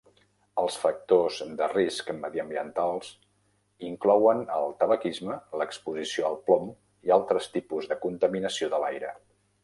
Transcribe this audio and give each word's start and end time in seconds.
Els 0.59 0.75
factors 0.83 1.35
de 1.57 1.65
risc 1.73 2.07
mediambientals 2.21 3.11
inclouen 3.89 4.41
el 4.61 4.73
tabaquisme, 4.79 5.37
l"exposició 5.59 6.29
al 6.31 6.39
plom 6.47 6.71
i 7.11 7.13
altres 7.17 7.51
tipus 7.59 7.91
de 7.93 7.99
contaminació 8.07 8.71
de 8.73 8.81
l"aire. 8.85 9.13